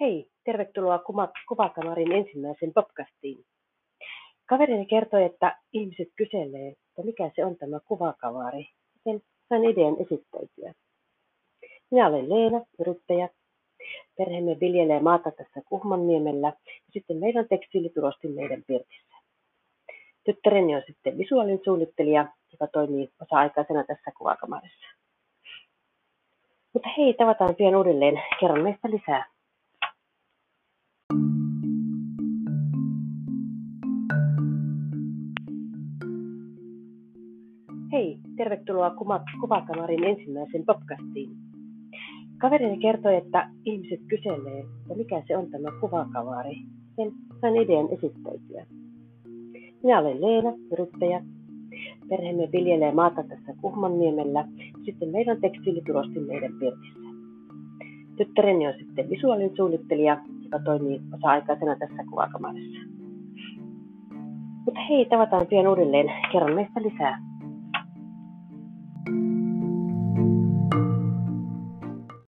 Hei, 0.00 0.26
tervetuloa 0.44 1.02
Kuvakamarin 1.48 2.12
ensimmäiseen 2.12 2.72
podcastiin. 2.72 3.44
Kaverini 4.46 4.86
kertoi, 4.86 5.24
että 5.24 5.58
ihmiset 5.72 6.08
kyselee, 6.16 6.68
että 6.68 7.02
mikä 7.04 7.30
se 7.36 7.44
on 7.44 7.56
tämä 7.56 7.80
kuvakamari. 7.80 8.68
Sen 9.04 9.22
sain 9.48 9.64
idean 9.64 9.96
esittäytyä. 10.00 10.74
Minä 11.90 12.06
olen 12.06 12.28
Leena, 12.28 12.64
yrittäjä. 12.80 13.28
Perheemme 14.18 14.56
viljelee 14.60 15.00
maata 15.00 15.30
tässä 15.30 15.60
Kuhmanniemellä 15.68 16.48
ja 16.48 16.92
sitten 16.92 17.16
meillä 17.16 17.40
on 17.40 17.48
tekstiilitulosti 17.48 18.28
meidän 18.28 18.62
pirtissä. 18.66 19.14
Tyttäreni 20.24 20.76
on 20.76 20.82
sitten 20.86 21.18
visuaalinen 21.18 21.60
suunnittelija, 21.64 22.26
joka 22.52 22.66
toimii 22.66 23.10
osa-aikaisena 23.22 23.84
tässä 23.84 24.10
kuvakamarissa. 24.18 24.86
Mutta 26.72 26.88
hei, 26.96 27.14
tavataan 27.14 27.54
pian 27.54 27.76
uudelleen. 27.76 28.22
Kerron 28.40 28.62
meistä 28.62 28.90
lisää. 28.90 29.37
Hei, 37.92 38.18
tervetuloa 38.36 38.90
Kuvakamarin 39.40 40.04
ensimmäiseen 40.04 40.64
podcastiin. 40.66 41.30
Kaverini 42.38 42.78
kertoi, 42.78 43.16
että 43.16 43.50
ihmiset 43.64 44.00
kyselee, 44.08 44.60
että 44.60 44.94
mikä 44.96 45.22
se 45.28 45.36
on 45.36 45.50
tämä 45.50 45.68
kuvakamari. 45.80 46.56
Sen 46.96 47.12
sain 47.40 47.56
idean 47.56 47.88
esittäytyä. 47.90 48.66
Minä 49.82 49.98
olen 49.98 50.20
Leena, 50.20 50.52
yrittäjä. 50.72 51.24
Perheemme 52.08 52.48
viljelee 52.52 52.92
maata 52.92 53.22
tässä 53.22 53.54
Kuhmanniemellä. 53.60 54.48
Sitten 54.84 55.08
meillä 55.08 55.32
on 55.32 55.40
tekstiilitulosti 55.40 56.20
meidän 56.20 56.52
pirtissä. 56.58 57.08
Tyttäreni 58.16 58.66
on 58.66 58.74
sitten 58.78 59.10
visuaalinen 59.10 59.56
suunnittelija, 59.56 60.20
joka 60.52 60.64
toimii 60.64 61.00
osa-aikaisena 61.14 61.76
tässä 61.76 62.04
kuvakamarissa. 62.10 62.78
Mutta 64.64 64.80
hei, 64.88 65.04
tavataan 65.04 65.46
pian 65.46 65.68
uudelleen. 65.68 66.06
Kerron 66.32 66.54
meistä 66.54 66.82
lisää. 66.82 67.18